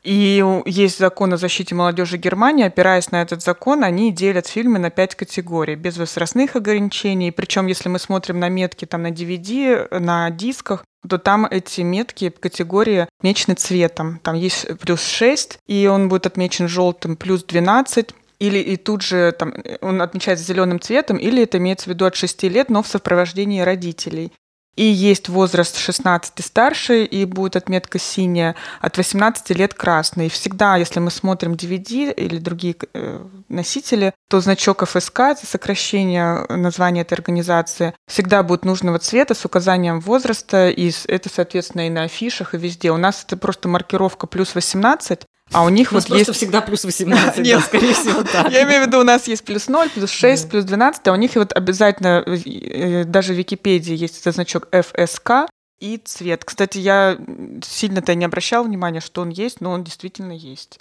[0.06, 2.63] И есть закон о защите молодежи Германии.
[2.63, 7.32] Опираясь на этот закон, они делят фильмы на пять категорий, без возрастных ограничений.
[7.32, 12.30] Причем, если мы смотрим на метки там, на DVD, на дисках, то там эти метки
[12.30, 14.20] категории отмечены цветом.
[14.22, 19.32] Там есть плюс 6, и он будет отмечен желтым плюс 12, или и тут же
[19.32, 22.88] там, он отмечается зеленым цветом, или это имеется в виду от 6 лет, но в
[22.88, 24.32] сопровождении родителей.
[24.76, 30.28] И есть возраст 16 и старше, и будет отметка синяя, от 18 лет красный.
[30.28, 36.46] И всегда, если мы смотрим DVD или другие э, носители, то значок ФСК, это сокращение
[36.50, 42.04] названия этой организации, всегда будет нужного цвета с указанием возраста, и это, соответственно, и на
[42.04, 42.92] афишах, и везде.
[42.92, 46.34] У нас это просто маркировка плюс 18, а у них у вот есть...
[46.34, 48.52] всегда плюс 18, Нет, да, скорее всего, так.
[48.52, 51.16] Я имею в виду, у нас есть плюс 0, плюс 6, плюс 12, а у
[51.16, 55.48] них вот обязательно, э, даже в Википедии есть этот значок FSK
[55.80, 56.46] и цвет.
[56.46, 57.18] Кстати, я
[57.64, 60.80] сильно-то не обращала внимания, что он есть, но он действительно есть.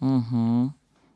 [0.00, 0.72] Угу.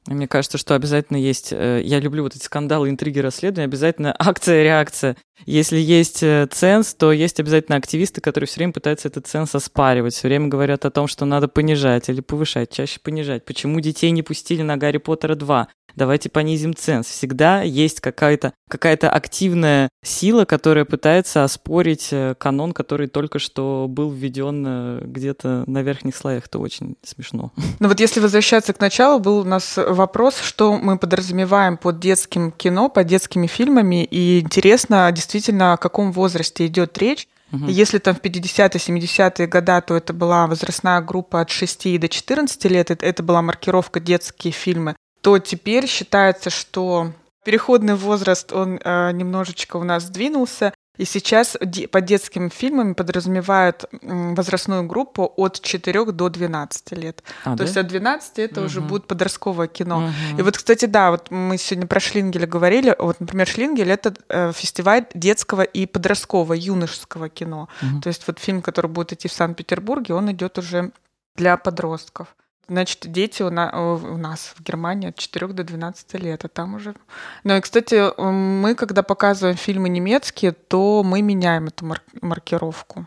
[0.07, 1.53] Мне кажется, что обязательно есть...
[1.53, 3.67] Э, я люблю вот эти скандалы, интриги, расследования.
[3.67, 5.17] Обязательно акция-реакция.
[5.47, 10.15] Если есть э, ценз, то есть обязательно активисты, которые все время пытаются этот ценз оспаривать.
[10.15, 13.45] Все время говорят о том, что надо понижать или повышать, чаще понижать.
[13.45, 15.69] Почему детей не пустили на Гарри Поттера 2?
[15.97, 17.07] давайте понизим ценз.
[17.07, 24.11] Всегда есть какая-то какая активная сила, которая пытается оспорить э, канон, который только что был
[24.11, 26.47] введен э, где-то на верхних слоях.
[26.47, 27.53] Это очень смешно.
[27.81, 32.53] Ну вот если возвращаться к началу, был у нас вопрос, что мы подразумеваем под детским
[32.53, 35.30] кино, под детскими фильмами, и интересно действительно,
[35.73, 37.29] о каком возрасте идет речь.
[37.53, 37.67] Угу.
[37.67, 42.65] Если там в 50-е, 70-е годы, то это была возрастная группа от 6 до 14
[42.67, 47.13] лет, это, это была маркировка детские фильмы то теперь считается, что
[47.45, 51.57] переходный возраст, он э, немножечко у нас сдвинулся, и сейчас
[51.91, 57.23] под детскими фильмами подразумевают возрастную группу от 4 до 12 лет.
[57.45, 57.65] А, То да?
[57.65, 58.67] есть от 12 это угу.
[58.67, 59.99] уже будет подростковое кино.
[59.99, 60.41] Угу.
[60.41, 62.95] И вот, кстати, да, вот мы сегодня про Шлингеля говорили.
[62.99, 67.69] Вот, например, Шлингель— это э, фестиваль детского и подросткового, юношеского кино.
[67.81, 68.03] Угу.
[68.03, 70.91] То есть вот фильм, который будет идти в Санкт-Петербурге, он идет уже
[71.35, 72.37] для подростков.
[72.71, 76.77] Значит, дети у, на, у нас в Германии от 4 до 12 лет, а там
[76.77, 76.95] уже...
[77.43, 83.07] Ну и, кстати, мы, когда показываем фильмы немецкие, то мы меняем эту мар- маркировку.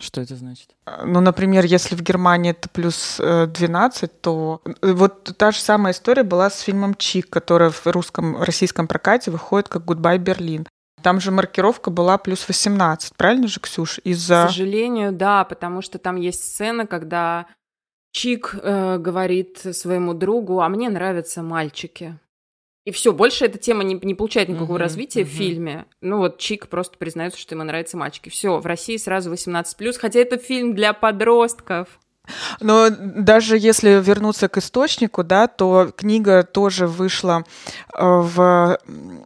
[0.00, 0.70] Что это значит?
[1.04, 5.92] Ну, например, если в Германии это плюс 12, э, то э, вот та же самая
[5.92, 10.66] история была с фильмом «Чик», который в русском, российском прокате выходит как «Гудбай, Берлин».
[11.02, 14.00] Там же маркировка была плюс 18, правильно же, Ксюш?
[14.02, 14.46] Из-за...
[14.46, 17.46] К сожалению, да, потому что там есть сцена, когда
[18.12, 22.18] Чик э, говорит своему другу, а мне нравятся мальчики.
[22.84, 25.24] И все, больше эта тема не, не получает никакого uh-huh, развития uh-huh.
[25.24, 25.86] в фильме.
[26.00, 28.28] Ну вот Чик просто признается, что ему нравятся мальчики.
[28.28, 32.00] Все, в России сразу 18+, хотя это фильм для подростков.
[32.60, 37.44] Но даже если вернуться к источнику, да, то книга тоже вышла
[37.94, 38.78] э, в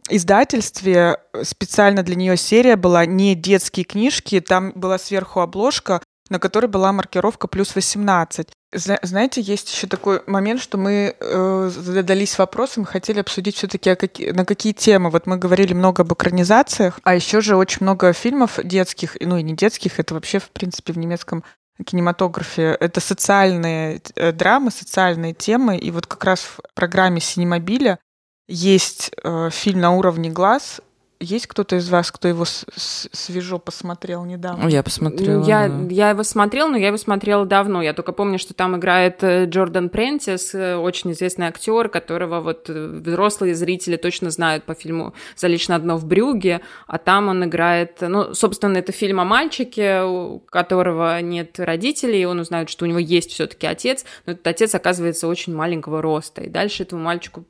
[0.09, 1.17] издательстве.
[1.43, 6.91] Специально для нее серия была не детские книжки, там была сверху обложка, на которой была
[6.91, 8.49] маркировка плюс 18.
[8.73, 14.45] Знаете, есть еще такой момент, что мы э, задались вопросом, хотели обсудить все-таки какие, на
[14.45, 15.09] какие темы.
[15.09, 19.43] Вот мы говорили много об экранизациях, а еще же очень много фильмов детских, ну и
[19.43, 21.43] не детских, это вообще, в принципе, в немецком
[21.85, 22.75] кинематографе.
[22.79, 25.77] Это социальные э, драмы, социальные темы.
[25.77, 27.99] И вот как раз в программе «Синемобиля»
[28.47, 30.81] есть э, фильм «На уровне глаз»,
[31.19, 34.67] есть кто-то из вас, кто его свежо посмотрел недавно?
[34.67, 35.43] Я посмотрела.
[35.43, 35.87] Я, да.
[35.89, 37.81] я его смотрела, но я его смотрела давно.
[37.81, 42.69] Я только помню, что там играет э, Джордан Прентис, э, очень известный актер, которого вот
[42.69, 47.43] э, взрослые зрители точно знают по фильму «За лично одно в Брюге», а там он
[47.45, 47.97] играет...
[48.01, 52.87] Ну, собственно, это фильм о мальчике, у которого нет родителей, и он узнает, что у
[52.87, 57.03] него есть все таки отец, но этот отец оказывается очень маленького роста, и дальше этому
[57.03, 57.45] мальчику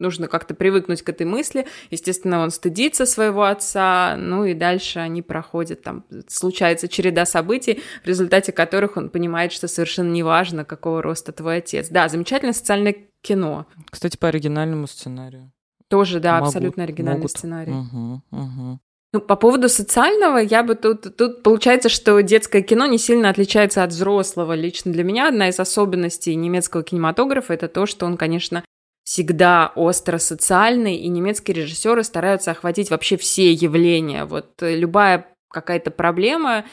[0.00, 1.66] нужно как-то привыкнуть к этой мысли.
[1.90, 8.06] Естественно, он стыдится своего отца, ну и дальше они проходят, там случается череда событий, в
[8.06, 11.88] результате которых он понимает, что совершенно неважно, какого роста твой отец.
[11.88, 13.66] Да, замечательное социальное кино.
[13.90, 15.52] Кстати, по оригинальному сценарию.
[15.88, 17.32] Тоже, да, могут, абсолютно оригинальный могут.
[17.32, 17.72] сценарий.
[17.72, 18.80] Угу, угу.
[19.12, 21.16] Ну, по поводу социального, я бы тут...
[21.16, 24.52] Тут получается, что детское кино не сильно отличается от взрослого.
[24.52, 28.64] Лично для меня одна из особенностей немецкого кинематографа— это то, что он, конечно,
[29.10, 34.24] всегда остро социальный, и немецкие режиссеры стараются охватить вообще все явления.
[34.24, 36.64] Вот э, любая какая-то проблема,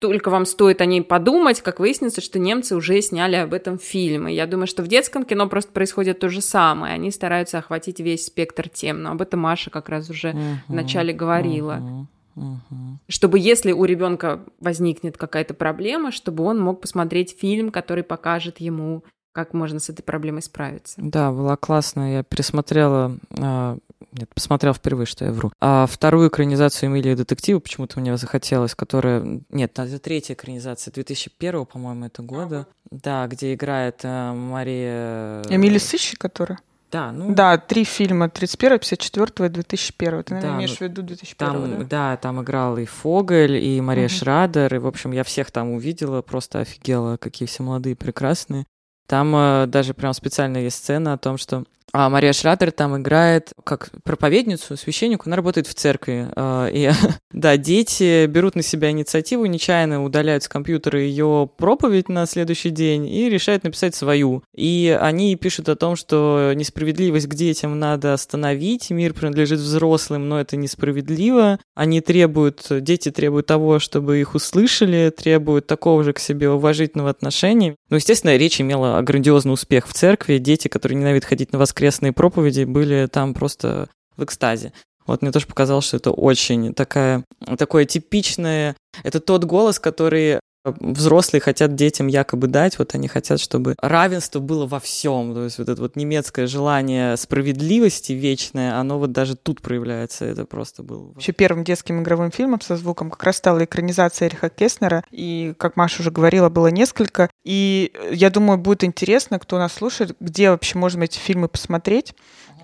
[0.00, 4.32] только вам стоит о ней подумать, как выяснится, что немцы уже сняли об этом фильмы.
[4.32, 6.94] Я думаю, что в детском кино просто происходит то же самое.
[6.94, 9.02] Они стараются охватить весь спектр тем.
[9.02, 12.06] Но об этом Маша как раз уже uh-huh, вначале говорила.
[12.34, 12.94] Uh-huh, uh-huh.
[13.08, 19.02] Чтобы если у ребенка возникнет какая-то проблема, чтобы он мог посмотреть фильм, который покажет ему
[19.32, 20.94] как можно с этой проблемой справиться.
[20.98, 22.14] Да, была классно.
[22.14, 23.78] Я пересмотрела, а,
[24.12, 25.52] нет, посмотрел впервые, что я вру.
[25.60, 29.42] А вторую экранизацию Эмилии детектива почему-то мне захотелось, которая...
[29.50, 32.66] Нет, это третья экранизация 2001, по-моему, это года.
[32.90, 35.42] Да, где играет а, Мария...
[35.50, 36.58] Эмили Сыщик, которая?
[36.90, 37.34] Да, ну...
[37.34, 41.52] Да, три фильма, 31 54 и 2001 Ты, наверное, да, имеешь ну, в виду 2001
[41.52, 41.84] там, да?
[41.84, 44.14] Да, там играл и Фогель, и Мария угу.
[44.14, 48.64] Шрадер, и, в общем, я всех там увидела, просто офигела, какие все молодые, прекрасные.
[49.08, 53.52] Там э, даже прям специально есть сцена о том, что а Мария Шрадер там играет
[53.64, 56.28] как проповедницу, священнику, она работает в церкви.
[56.36, 56.90] А, и
[57.32, 63.06] да, дети берут на себя инициативу, нечаянно удаляют с компьютера ее проповедь на следующий день
[63.06, 64.42] и решают написать свою.
[64.54, 70.40] И они пишут о том, что несправедливость к детям надо остановить, мир принадлежит взрослым, но
[70.40, 71.58] это несправедливо.
[71.74, 77.76] Они требуют, дети требуют того, чтобы их услышали, требуют такого же к себе уважительного отношения.
[77.88, 80.38] Ну, естественно, речь имела грандиозный успех в церкви.
[80.38, 84.72] Дети, которые ненавидят ходить на воскресенье, воскресные проповеди были там просто в экстазе.
[85.06, 87.24] Вот мне тоже показалось, что это очень такая,
[87.56, 88.74] такое типичное...
[89.04, 94.66] Это тот голос, который взрослые хотят детям якобы дать, вот они хотят, чтобы равенство было
[94.66, 99.60] во всем, то есть вот это вот немецкое желание справедливости вечное, оно вот даже тут
[99.60, 101.12] проявляется, это просто было.
[101.12, 105.76] Вообще первым детским игровым фильмом со звуком как раз стала экранизация Эриха Кеснера, и, как
[105.76, 110.78] Маша уже говорила, было несколько, и я думаю, будет интересно, кто нас слушает, где вообще
[110.78, 112.14] можно эти фильмы посмотреть.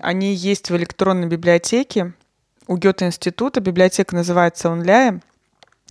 [0.01, 2.13] Они есть в электронной библиотеке
[2.67, 5.21] у Гёте-института, библиотека называется «Онляя»,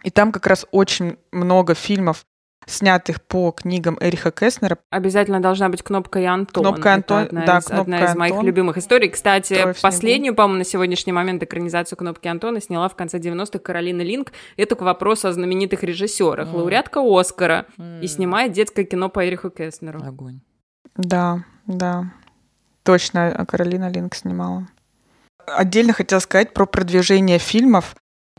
[0.05, 2.25] и там как раз очень много фильмов,
[2.67, 4.79] снятых по книгам Эриха Кеснера.
[4.91, 6.63] Обязательно должна быть кнопка и Антон.
[6.65, 8.19] Кнопка Антон, одна да, из, кнопка одна из Антон.
[8.19, 9.09] моих любимых историй.
[9.09, 14.33] Кстати, последнюю, по-моему, на сегодняшний момент экранизацию кнопки Антона сняла в конце 90-х Каролина Линк.
[14.57, 16.49] Это к вопросу о знаменитых режиссерах.
[16.49, 16.57] Mm.
[16.57, 17.67] Лауреатка Оскара.
[17.79, 18.03] Mm.
[18.03, 20.03] И снимает детское кино по Эриху Кеснеру.
[20.03, 20.41] Огонь.
[20.97, 22.13] Да, да.
[22.83, 24.69] Точно, Каролина Линк снимала.
[25.47, 27.95] Отдельно хотела сказать про продвижение фильмов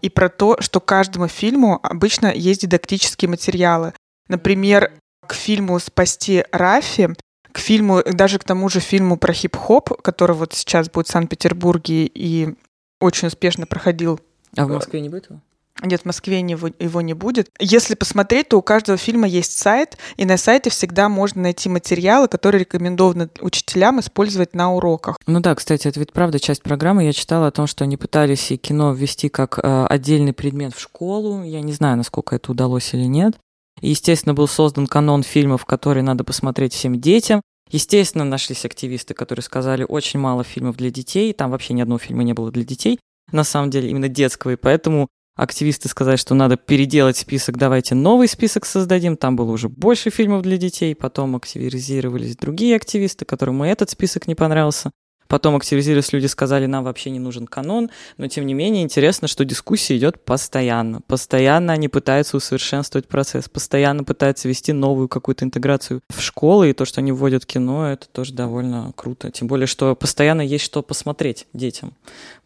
[0.05, 3.93] и про то, что каждому фильму обычно есть дидактические материалы.
[4.27, 4.91] Например,
[5.25, 7.15] к фильму «Спасти Рафи»,
[7.51, 12.05] к фильму, даже к тому же фильму про хип-хоп, который вот сейчас будет в Санкт-Петербурге
[12.05, 12.53] и
[12.99, 14.19] очень успешно проходил.
[14.55, 15.41] А в Москве не будет его?
[15.83, 17.49] Нет, в Москве его, его не будет.
[17.59, 22.27] Если посмотреть, то у каждого фильма есть сайт, и на сайте всегда можно найти материалы,
[22.27, 25.17] которые рекомендованы учителям использовать на уроках.
[25.27, 27.03] Ну да, кстати, это ведь правда часть программы.
[27.03, 30.79] Я читала о том, что они пытались и кино ввести как э, отдельный предмет в
[30.79, 31.43] школу.
[31.43, 33.35] Я не знаю, насколько это удалось или нет.
[33.81, 37.41] И, естественно, был создан канон фильмов, которые надо посмотреть всем детям.
[37.69, 41.33] Естественно, нашлись активисты, которые сказали, очень мало фильмов для детей.
[41.33, 42.99] Там вообще ни одного фильма не было для детей,
[43.31, 44.51] на самом деле, именно детского.
[44.51, 49.17] И поэтому активисты сказали, что надо переделать список, давайте новый список создадим.
[49.17, 50.95] Там было уже больше фильмов для детей.
[50.95, 54.91] Потом активизировались другие активисты, которым и этот список не понравился.
[55.27, 59.43] Потом активизировались люди, сказали, нам вообще не нужен канон, но тем не менее интересно, что
[59.43, 61.01] дискуссия идет постоянно.
[61.01, 66.85] Постоянно они пытаются усовершенствовать процесс, постоянно пытаются вести новую какую-то интеграцию в школы, и то,
[66.85, 69.31] что они вводят кино, это тоже довольно круто.
[69.31, 71.93] Тем более, что постоянно есть что посмотреть детям.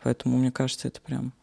[0.02, 1.34] Поэтому, мне кажется, это прям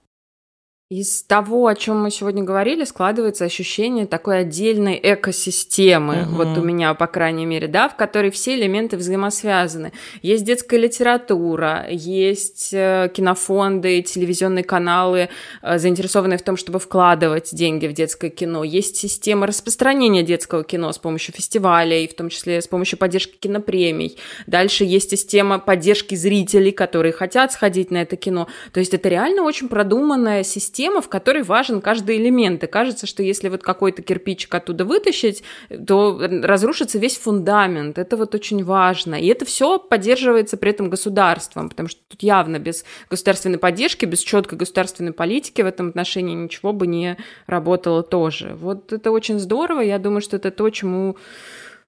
[0.89, 6.37] из того, о чем мы сегодня говорили, складывается ощущение такой отдельной экосистемы, угу.
[6.37, 9.93] вот у меня, по крайней мере, да, в которой все элементы взаимосвязаны.
[10.23, 15.29] Есть детская литература, есть э, кинофонды, телевизионные каналы,
[15.61, 18.63] э, заинтересованные в том, чтобы вкладывать деньги в детское кино.
[18.63, 24.19] Есть система распространения детского кино с помощью фестивалей, в том числе с помощью поддержки кинопремий.
[24.47, 28.47] Дальше есть система поддержки зрителей, которые хотят сходить на это кино.
[28.73, 32.63] То есть это реально очень продуманная система система, в которой важен каждый элемент.
[32.63, 35.43] И кажется, что если вот какой-то кирпичик оттуда вытащить,
[35.87, 37.99] то разрушится весь фундамент.
[37.99, 39.15] Это вот очень важно.
[39.15, 44.21] И это все поддерживается при этом государством, потому что тут явно без государственной поддержки, без
[44.21, 47.17] четкой государственной политики в этом отношении ничего бы не
[47.47, 48.55] работало тоже.
[48.61, 49.81] Вот это очень здорово.
[49.81, 51.17] Я думаю, что это то, чему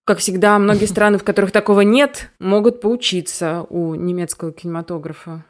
[0.05, 5.45] как всегда, многие страны, в которых такого нет, могут поучиться у немецкого кинематографа.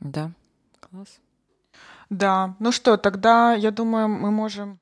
[0.00, 0.30] Да,
[0.80, 1.20] класс.
[2.14, 4.78] Да, ну что, тогда, я думаю, мы можем...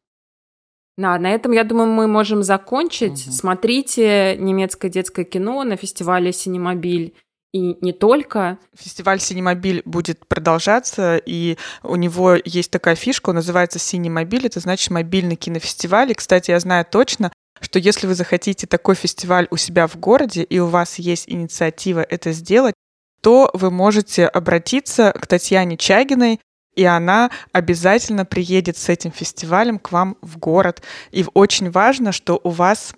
[0.99, 3.27] Да, на этом, я думаю, мы можем закончить.
[3.27, 3.33] Угу.
[3.33, 7.15] Смотрите немецкое детское кино на фестивале «Синемобиль».
[7.55, 8.59] И не только.
[8.75, 14.91] Фестиваль «Синемобиль» будет продолжаться, и у него есть такая фишка, он называется «Синемобиль», это значит
[14.91, 16.11] мобильный кинофестиваль.
[16.11, 20.43] И, кстати, я знаю точно, что если вы захотите такой фестиваль у себя в городе,
[20.43, 22.75] и у вас есть инициатива это сделать,
[23.23, 26.41] то вы можете обратиться к Татьяне Чагиной,
[26.75, 30.83] и она обязательно приедет с этим фестивалем к вам в город.
[31.11, 32.95] И очень важно, что у вас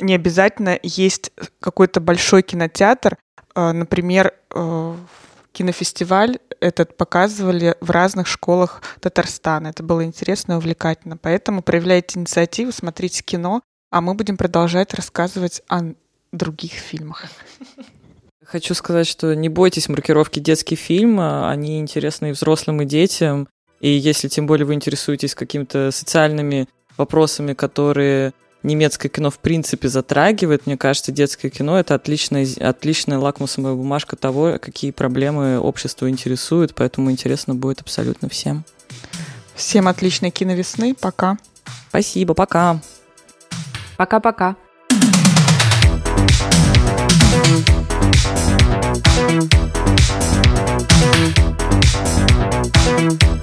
[0.00, 3.16] не обязательно есть какой-то большой кинотеатр.
[3.54, 4.96] Э, например, э,
[5.52, 9.68] кинофестиваль этот показывали в разных школах Татарстана.
[9.68, 11.16] Это было интересно и увлекательно.
[11.16, 15.94] Поэтому проявляйте инициативу, смотрите кино, а мы будем продолжать рассказывать о
[16.32, 17.24] других фильмах.
[18.50, 23.46] Хочу сказать, что не бойтесь маркировки детский фильм, а они интересны и взрослым, и детям.
[23.80, 28.32] И если тем более вы интересуетесь какими-то социальными вопросами, которые
[28.62, 34.58] немецкое кино в принципе затрагивает, мне кажется, детское кино это отличная, отличная лакмусовая бумажка того,
[34.58, 38.64] какие проблемы общество интересуют, поэтому интересно будет абсолютно всем.
[39.54, 41.36] Всем отличной киновесны, пока.
[41.90, 42.80] Спасибо, пока.
[43.98, 44.56] Пока-пока.
[52.88, 53.37] Thank